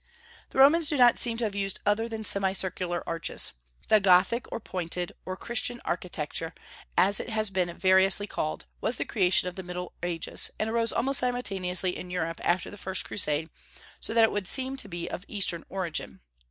[0.49, 3.53] The Romans do not seem to have used other than semicircular arches.
[3.87, 6.55] The Gothic, or Pointed, or Christian architecture,
[6.97, 10.91] as it has been variously called, was the creation of the Middle Ages, and arose
[10.91, 13.51] almost simultaneously in Europe after the first Crusade,
[13.99, 16.21] so that it would seem to be of Eastern origin.